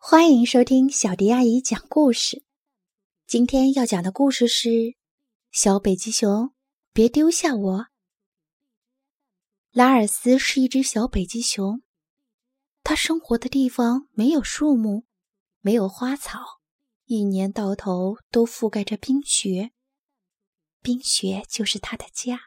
[0.00, 2.42] 欢迎收听小迪阿姨讲故事。
[3.26, 4.68] 今天要讲的故事是
[5.50, 6.54] 《小北极熊，
[6.92, 7.78] 别丢下我》。
[9.72, 11.82] 拉尔斯是一只小北极熊，
[12.84, 15.04] 它生活的地方没有树木，
[15.60, 16.60] 没有花草，
[17.04, 19.72] 一年到头都覆盖着冰雪，
[20.80, 22.40] 冰雪就是它的家。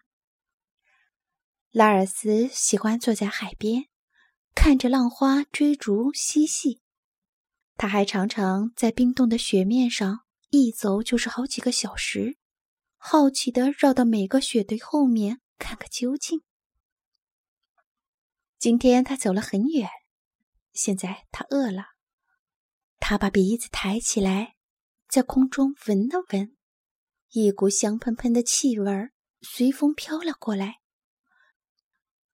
[1.69, 3.87] 拉尔斯喜欢坐在海边，
[4.55, 6.81] 看着浪花追逐嬉戏。
[7.81, 10.19] 他还常常在冰冻的雪面上
[10.51, 12.37] 一走就是好几个小时，
[12.95, 16.43] 好奇的绕到每个雪堆后面看个究竟。
[18.59, 19.89] 今天他走了很远，
[20.71, 21.85] 现在他饿了。
[22.99, 24.57] 他把鼻子抬起来，
[25.07, 26.55] 在空中闻了闻，
[27.31, 29.09] 一股香喷喷的气味
[29.41, 30.81] 随风飘了过来。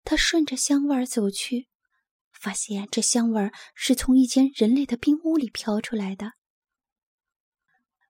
[0.03, 1.69] 他顺着香味走去。
[2.39, 6.33] 发现这香味儿是从一间人类的冰屋里飘出来的。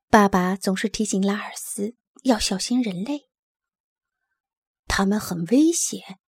[0.09, 3.29] 爸爸总是提醒拉尔斯要小心人类，
[4.87, 6.19] 他们很危险。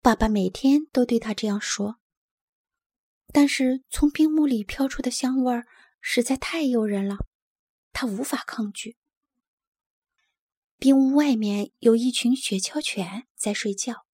[0.00, 1.98] 爸爸每天都对他这样说。
[3.32, 5.66] 但是从冰屋里飘出的香味儿
[6.00, 7.16] 实在太诱人了，
[7.92, 8.96] 他无法抗拒。
[10.78, 14.05] 冰屋外面有一群雪橇犬在睡觉。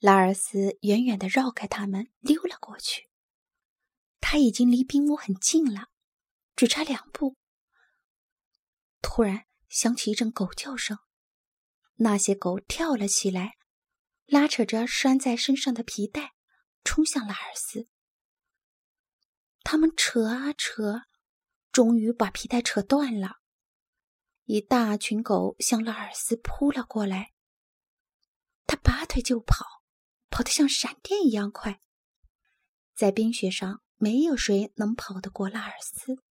[0.00, 3.10] 拉尔斯远远的绕开他们，溜了过去。
[4.18, 5.88] 他已经离冰屋很近了，
[6.56, 7.36] 只差两步。
[9.02, 10.98] 突然响起一阵狗叫声，
[11.96, 13.58] 那些狗跳了起来，
[14.24, 16.32] 拉扯着拴在身上的皮带，
[16.82, 17.86] 冲向拉尔斯。
[19.62, 21.02] 他们扯啊扯，
[21.70, 23.40] 终于把皮带扯断了。
[24.44, 27.34] 一大群狗向拉尔斯扑了过来，
[28.66, 29.79] 他拔腿就跑。
[30.30, 31.80] 跑得像闪电一样快，
[32.94, 36.22] 在冰雪上，没有谁能跑得过拉尔斯。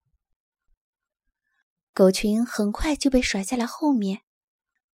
[1.93, 4.21] 狗群很快就被甩在了后面，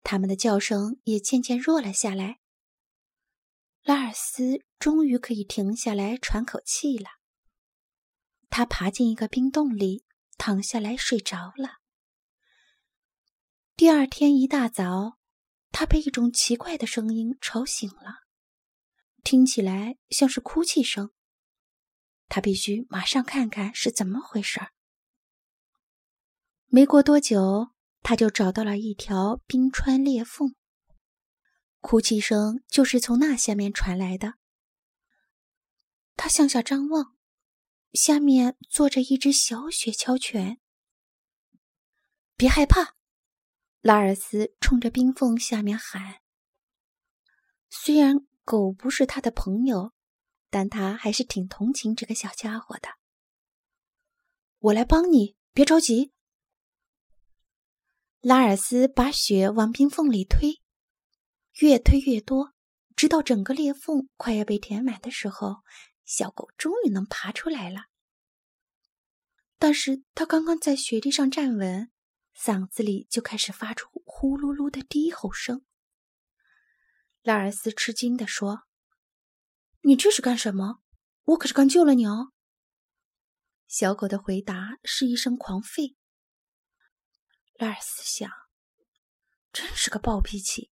[0.03, 2.41] 它们的叫声也渐渐弱了下来。
[3.83, 7.11] 拉尔斯终于可以停下来喘口气了。
[8.49, 10.07] 他爬进一个冰洞里，
[10.39, 11.81] 躺下来睡着了。
[13.77, 15.19] 第二天一大早，
[15.71, 18.24] 他被一种奇怪的声音吵醒了。
[19.25, 21.11] 听起来像是哭泣声。
[22.29, 24.73] 他必须马上看看是怎么回事儿。
[26.67, 27.71] 没过多久，
[28.03, 30.55] 他就找到了一条冰川裂缝，
[31.81, 34.35] 哭泣声就是从那下面传来的。
[36.17, 37.17] 他向下张望，
[37.93, 40.61] 下面坐着一只小雪橇犬。
[42.37, 42.97] 别害怕，
[43.81, 46.21] 拉尔斯冲着冰缝下面喊。
[47.71, 48.27] 虽然。
[48.45, 49.93] 狗不是他的朋友，
[50.51, 52.89] 但他还是挺同情这个小家伙的。
[54.59, 56.13] 我来帮你，别着急。
[58.21, 60.63] 拉尔斯把雪往冰缝里推，
[61.61, 62.55] 越推越多，
[62.97, 65.63] 直到整个裂缝快要被填满的时候，
[66.05, 67.87] 小狗终于能爬出来了。
[69.59, 71.91] 但是他刚刚在雪地上站稳，
[72.37, 75.65] 嗓子里就开始发出呼噜噜的低吼声。
[77.25, 78.65] 拉尔斯吃惊地说
[79.81, 80.83] ：“你这是干什么？
[81.25, 82.33] 我可是刚救了你哦。”
[83.67, 85.97] 小狗的回答是一声狂吠。
[87.55, 88.31] 拉尔斯想
[89.51, 90.71] ：“真是个暴脾气。”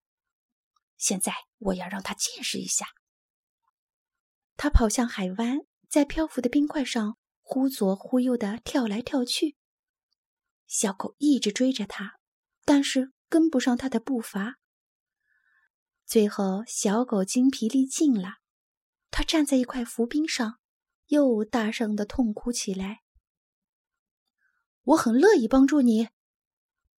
[0.99, 2.89] 现在我要让他见识一下。
[4.57, 9.57] 他跑向海湾，在漂浮的冰块上忽左忽右的跳来跳去。
[10.67, 12.19] 小狗一直追着他，
[12.65, 14.57] 但是跟不上他的步伐。
[16.11, 18.39] 最后，小狗精疲力尽了，
[19.13, 20.59] 它站在一块浮冰上，
[21.07, 23.03] 又大声的痛哭起来。
[24.83, 26.09] 我很乐意帮助你，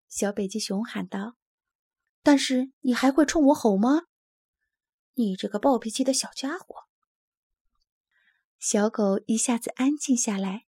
[0.08, 1.36] 小北极熊喊道。
[2.24, 4.04] 但是你还会冲我吼吗？
[5.16, 6.86] 你这个暴脾气的小家伙！
[8.60, 10.68] 小狗一下子安静下来。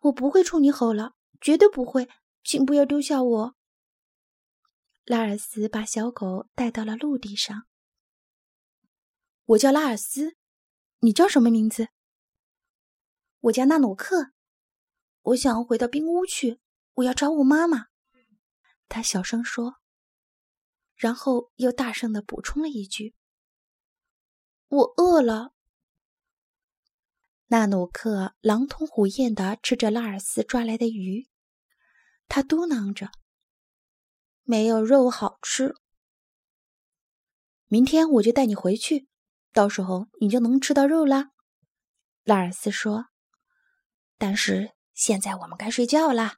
[0.00, 2.08] 我不会冲你吼了，绝对不会，
[2.42, 3.55] 请不要丢下我。
[5.06, 7.68] 拉尔斯把小狗带到了陆地上。
[9.44, 10.36] 我叫拉尔斯，
[10.98, 11.90] 你叫什么名字？
[13.38, 14.32] 我叫纳努克。
[15.22, 16.58] 我想回到冰屋去，
[16.94, 17.86] 我要找我妈妈。
[18.88, 19.76] 他小声说，
[20.96, 23.14] 然后又大声的补充了一句
[24.66, 25.52] ：“我饿了。”
[27.46, 31.28] 纳努克狼吞虎咽的吃着拉尔斯抓来的鱼，
[32.26, 33.12] 他嘟囔着。
[34.46, 35.74] 没有肉好吃。
[37.66, 39.08] 明天我就带你回去，
[39.52, 41.32] 到时候你就能吃到肉啦。”
[42.24, 43.06] 拉尔斯说
[44.16, 46.36] ，“但是现在我们该睡觉了。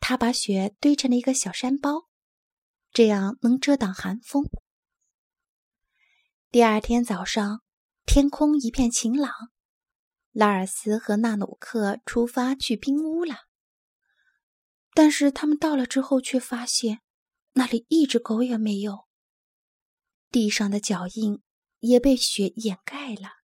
[0.00, 2.08] 他把雪堆成了一个小山包，
[2.92, 4.44] 这样能遮挡寒风。
[6.50, 7.62] 第二天早上，
[8.04, 9.32] 天空一片晴朗，
[10.32, 13.51] 拉尔斯和纳努克出发去冰屋了。
[14.94, 17.00] 但是他们到了之后，却发现
[17.52, 19.06] 那里一只狗也没有，
[20.30, 21.42] 地上的脚印
[21.78, 23.42] 也被雪掩盖了。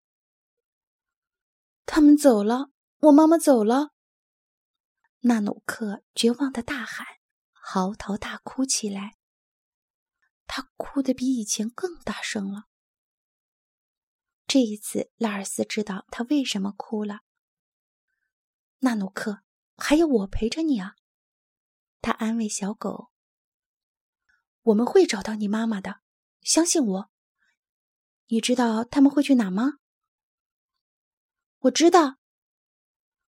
[1.87, 2.71] 他们走了，
[3.01, 3.91] 我妈妈走了。
[5.21, 7.07] 纳努克绝望的大喊，
[7.53, 9.17] 嚎啕大哭起来。
[10.47, 12.65] 他哭得比以前更大声了。
[14.47, 17.21] 这一次，拉尔斯知道他为什么哭了。
[18.81, 19.43] 纳努克，
[19.77, 20.95] 还有我陪着你啊！
[22.05, 23.11] 他安慰小狗
[24.61, 26.03] ：“我们会找到你妈妈的，
[26.43, 27.11] 相信我。
[28.27, 29.79] 你知道他们会去哪吗？”
[31.61, 32.19] 我知道，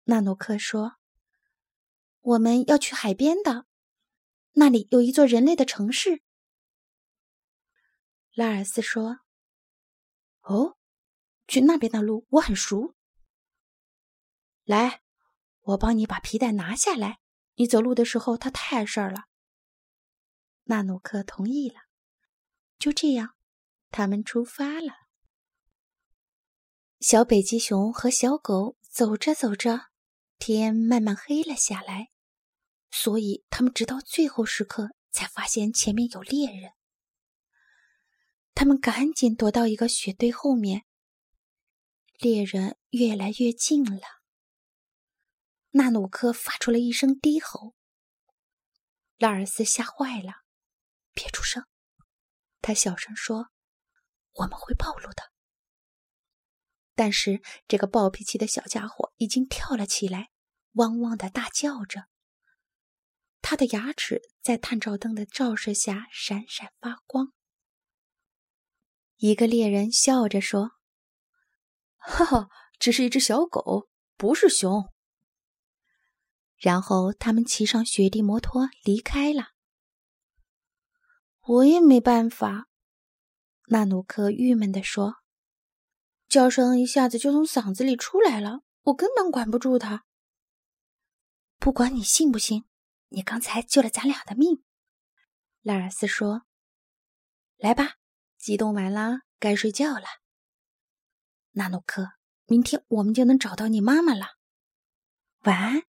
[0.05, 0.97] 纳努克说
[2.21, 3.65] ：“我们要去海边的，
[4.53, 6.23] 那里有一座人类的城市。”
[8.37, 9.21] 拉尔斯说
[10.45, 10.77] ：“哦，
[11.49, 12.95] 去那边的路我很熟。
[14.65, 15.03] 来，
[15.63, 17.21] 我帮你把皮带拿下来。
[17.57, 19.25] 你走路的时候他太碍事儿了。”
[20.65, 21.81] 纳努克同意了。
[22.79, 23.35] 就这样，
[23.91, 24.93] 他们出发了。
[27.01, 29.87] 小北极熊和小狗走着走着，
[30.39, 32.11] 天慢慢黑了下来，
[32.91, 36.73] 所以他们直到最后时刻才发现前面有猎人。
[38.55, 40.85] 他们赶紧躲到一个雪堆后面。
[42.19, 44.16] 猎人越来越近了。
[45.77, 47.75] 纳努克发出了一声低吼。
[49.19, 50.45] 拉尔斯吓坏了，
[51.13, 51.67] 别出声，
[52.63, 53.51] 他小声说
[54.33, 55.33] ：“我们会暴露的。”
[56.97, 60.31] 但是这个暴脾气的小家伙已经跳了起来，
[60.73, 62.07] 汪汪的大叫着。
[63.43, 67.35] 他的牙齿在探照灯的照射下闪闪发光。
[69.17, 70.73] 一个猎人笑着说
[71.97, 72.49] ：“哈哈，
[72.79, 74.91] 只是一只小狗，不是熊。”
[76.57, 79.53] 然后他们骑上雪地摩托离开了。
[81.43, 82.69] 我也没办法，
[83.69, 85.17] 纳努克郁闷地说。
[86.29, 90.05] 叫声一下子就从嗓子里出来了，我根本管不住他。
[91.59, 92.65] 不管你信不信，
[93.11, 94.65] 你刚才救了咱俩的命。
[95.63, 96.43] 拉尔斯说
[97.57, 97.95] ：“来吧，
[98.37, 100.07] 激动完了，该睡觉了。”
[101.53, 102.11] 纳努克，
[102.47, 104.37] 明天我们就能找到你妈妈了。
[105.43, 105.83] 晚安。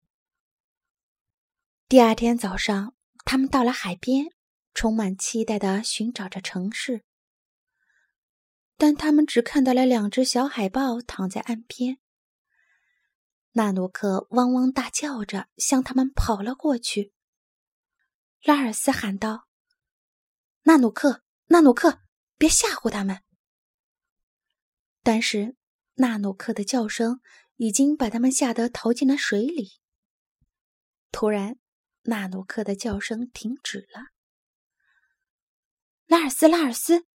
[1.89, 4.27] 第二天早上，他们到了海边，
[4.75, 7.05] 充满期待的寻找着城市。
[8.77, 11.99] 但他们只看到了两只小海豹躺在岸边。
[13.53, 17.13] 纳努克汪汪大叫着向他们跑了过去。
[18.43, 19.47] 拉尔斯喊道
[20.67, 22.01] ：“纳努克，纳努克，
[22.37, 23.23] 别吓唬他们！”
[25.05, 25.55] 但是
[25.95, 27.21] 纳努克的叫声
[27.55, 29.79] 已经把他们吓得逃进了水里。
[31.13, 31.61] 突然，
[32.07, 34.13] 纳努克的叫声停止了。
[36.07, 37.07] 拉尔斯，拉尔斯！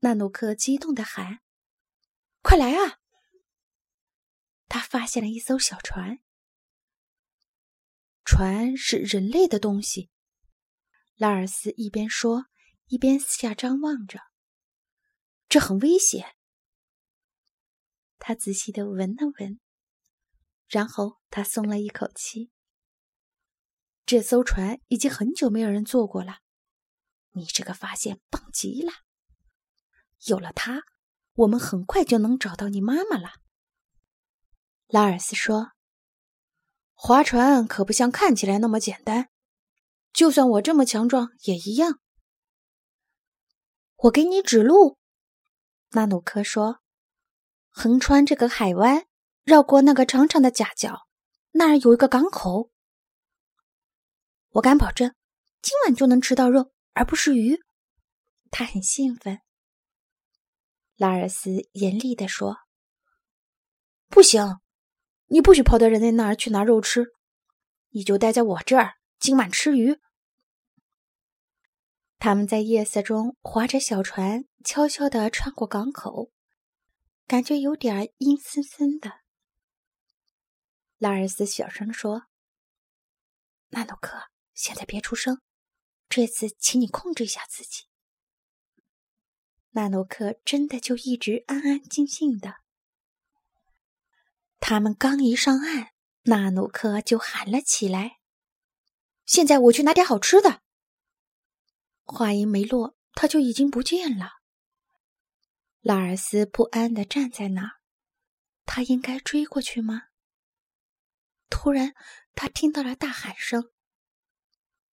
[0.00, 1.40] 纳努克激动的喊
[2.42, 2.98] ：“快来啊！”
[4.68, 6.18] 他发现了一艘小船。
[8.24, 10.10] 船是人类的东西。
[11.16, 12.46] 拉尔斯一边说，
[12.86, 14.20] 一边四下张望着。
[15.48, 16.36] 这很危险。
[18.18, 19.60] 他仔细的闻了闻，
[20.68, 22.50] 然后他松了一口气。
[24.10, 26.38] 这艘船已经很久没有人坐过了。
[27.30, 28.90] 你这个发现棒极了。
[30.26, 30.82] 有了它，
[31.34, 33.34] 我们很快就能找到你妈妈了。
[34.88, 35.68] 拉尔斯说
[36.92, 39.28] ：“划船可不像看起来那么简单，
[40.12, 42.00] 就算我这么强壮也一样。”
[43.94, 44.98] 我给你指路。
[45.90, 46.80] 纳努克说
[47.70, 49.06] ：“横穿这个海湾，
[49.44, 51.06] 绕过那个长长的夹角，
[51.52, 52.72] 那儿有一个港口。
[54.50, 55.14] 我敢保证，
[55.62, 57.58] 今晚就能吃到肉，而不是鱼。”
[58.50, 59.40] 他很兴奋。
[60.96, 62.58] 拉尔斯严厉地说
[64.08, 64.60] ：“不行，
[65.26, 67.06] 你不许跑到人类那儿去拿肉吃，
[67.90, 69.98] 你就待在我这儿，今晚吃鱼。”
[72.18, 76.30] 他们在夜色中划着小船，悄悄地穿过港口，
[77.26, 79.20] 感觉有点阴森森的。
[80.98, 82.24] 拉尔斯小声说
[83.70, 84.24] ：“纳努克，
[84.62, 85.40] 现在别出声，
[86.06, 87.84] 这次请你控制一下自己。”
[89.72, 92.56] 纳努克真的就一直安安静静的。
[94.58, 95.92] 他们刚一上岸，
[96.24, 98.18] 纳努克就喊了起来
[99.24, 100.60] ：“现在我去拿点好吃的。”
[102.04, 104.40] 话音没落，他就已经不见了。
[105.80, 107.80] 拉尔斯不安地站在那儿，
[108.66, 110.08] 他应该追过去吗？
[111.48, 111.94] 突然，
[112.34, 113.70] 他听到了大喊声。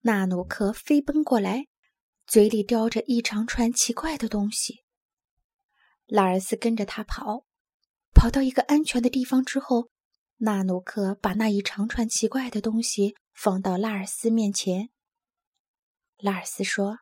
[0.07, 1.67] 纳努克飞奔过来，
[2.25, 4.85] 嘴里叼着一长串奇怪的东西。
[6.05, 7.45] 拉尔斯跟着他跑，
[8.13, 9.89] 跑到一个安全的地方之后，
[10.37, 14.91] 纳努克把那一长串奇怪的东西放到拉尔斯面前。
[16.19, 16.99] 拉尔斯说：“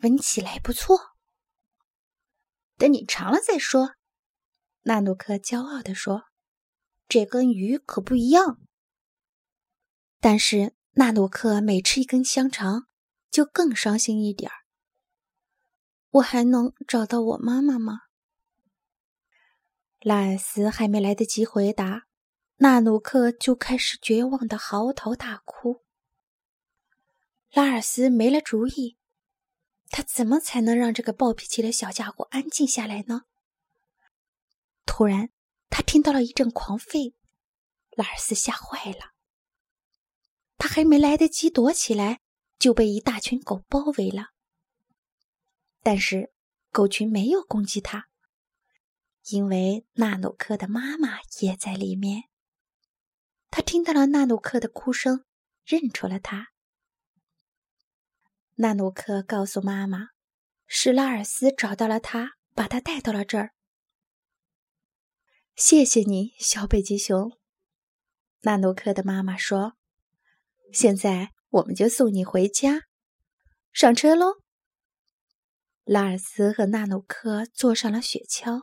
[0.00, 0.98] 闻起来不错，
[2.78, 3.96] 等你尝了再说。”
[4.84, 6.22] 纳努克骄傲地说
[7.06, 8.62] ：“这跟鱼可不一样。”
[10.20, 12.86] 但是纳努克每吃一根香肠，
[13.30, 14.56] 就更伤心一点儿。
[16.10, 18.02] 我还能找到我妈妈吗？
[20.00, 22.06] 拉尔斯还没来得及回答，
[22.56, 25.82] 纳努克就开始绝望的嚎啕大哭。
[27.52, 28.98] 拉尔斯没了主意，
[29.88, 33.22] 他怎么才能让这个暴脾气的小家伙安静下来呢？
[34.84, 35.30] 突然，
[35.70, 37.14] 他听到了一阵狂吠，
[37.92, 39.11] 拉尔斯吓坏了。
[40.62, 42.20] 他还没来得及躲起来，
[42.56, 44.28] 就被一大群狗包围了。
[45.82, 46.32] 但是，
[46.70, 48.06] 狗群没有攻击他，
[49.24, 52.28] 因为纳努克的妈妈也在里面。
[53.50, 55.24] 他听到了纳努克的哭声，
[55.64, 56.52] 认出了他。
[58.54, 60.10] 纳努克告诉妈妈，
[60.68, 63.52] 是拉尔斯找到了他，把他带到了这儿。
[65.56, 67.36] 谢谢你，小北极熊。
[68.42, 69.74] 纳努克的妈妈说
[70.72, 72.82] ：“现在我们就送你回家，
[73.72, 74.36] 上车喽。”
[75.84, 78.62] 拉尔斯和纳努克坐上了雪橇。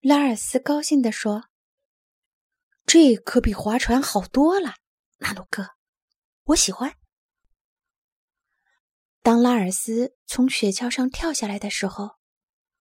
[0.00, 1.48] 拉尔斯高兴地说
[2.84, 4.74] ：“这可比划船好多了，
[5.18, 5.70] 纳努克，
[6.44, 6.96] 我喜欢。”
[9.22, 12.16] 当拉尔斯从雪橇上跳下来的时候，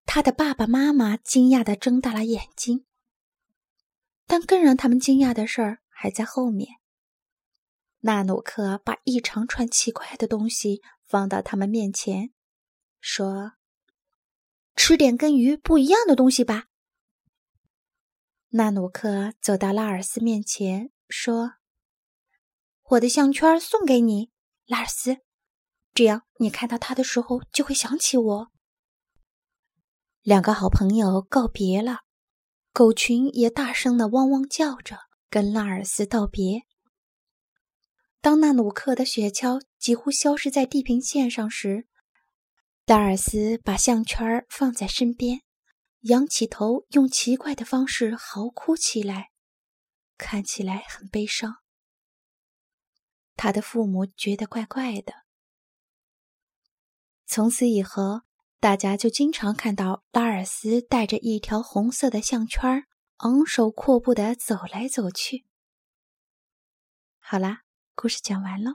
[0.06, 2.86] 他的爸爸妈妈惊讶的睁大了眼睛。
[4.26, 6.81] 但更让他们惊讶的事儿还在后面。
[8.02, 12.32] 纳努克把一长串奇怪的东西放到他们面前。
[13.00, 13.54] 说
[14.76, 16.66] ：“吃点跟鱼不一样的东西吧。”
[18.54, 21.54] 纳努克走到拉尔斯面前，说
[22.90, 24.32] ：“我的项圈送给你，
[24.66, 25.20] 拉尔斯，
[25.94, 28.52] 这样你看到它的时候就会想起我。”
[30.22, 32.02] 两个好朋友告别了，
[32.74, 34.98] 狗群也大声的汪汪叫着，
[35.30, 36.64] 跟拉尔斯道别。
[38.22, 41.88] 当纳努克的雪橇几乎消失在地平线上时，
[42.86, 45.42] 达尔斯把项圈放在身边，
[46.02, 49.32] 仰起头，用奇怪的方式嚎哭起来，
[50.18, 51.56] 看起来很悲伤。
[53.36, 55.14] 他的父母觉得怪怪的。
[57.26, 58.22] 从此以后，
[58.60, 62.84] 大家就经常看到拉尔斯带着一条红色的项圈，
[63.18, 65.46] 昂首阔步的走来走去。
[67.18, 67.62] 好啦，
[67.96, 68.72] 故事讲完了。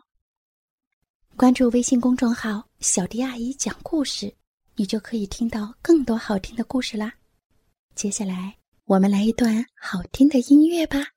[1.36, 4.34] 关注微信公众号“小迪阿姨讲故事”，
[4.76, 7.12] 你就可以听到更多好听的故事啦。
[7.94, 11.15] 接下来，我们来一段好听的音乐吧。